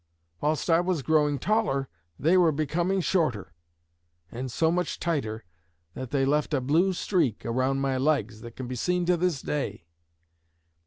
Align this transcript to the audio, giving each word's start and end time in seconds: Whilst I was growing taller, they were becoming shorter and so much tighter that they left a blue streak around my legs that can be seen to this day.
Whilst 0.39 0.67
I 0.67 0.79
was 0.79 1.03
growing 1.03 1.37
taller, 1.37 1.87
they 2.17 2.35
were 2.35 2.51
becoming 2.51 3.01
shorter 3.01 3.53
and 4.31 4.51
so 4.51 4.71
much 4.71 4.99
tighter 4.99 5.43
that 5.93 6.09
they 6.09 6.25
left 6.25 6.55
a 6.55 6.59
blue 6.59 6.93
streak 6.93 7.45
around 7.45 7.81
my 7.81 7.97
legs 7.99 8.41
that 8.41 8.55
can 8.55 8.67
be 8.67 8.73
seen 8.75 9.05
to 9.05 9.15
this 9.15 9.43
day. 9.43 9.85